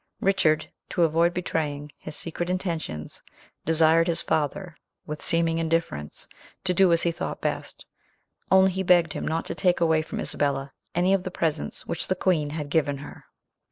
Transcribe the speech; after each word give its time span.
Richard, 0.21 0.71
to 0.89 1.03
avoid 1.03 1.31
betraying 1.31 1.91
his 1.95 2.15
secret 2.15 2.49
intentions, 2.49 3.21
desired 3.65 4.07
his 4.07 4.19
father, 4.19 4.75
with 5.05 5.21
seeming 5.21 5.59
indifference, 5.59 6.27
to 6.63 6.73
do 6.73 6.91
as 6.91 7.03
he 7.03 7.11
thought 7.11 7.39
best; 7.39 7.85
only 8.51 8.71
he 8.71 8.81
begged 8.81 9.13
him 9.13 9.27
not 9.27 9.45
to 9.45 9.53
take 9.53 9.79
away 9.79 10.01
from 10.01 10.19
Isabella 10.19 10.73
any 10.95 11.13
of 11.13 11.21
the 11.21 11.29
presents 11.29 11.85
which 11.85 12.07
the 12.07 12.15
queen 12.15 12.49
had 12.49 12.71
given 12.71 12.97
her. 12.97 13.25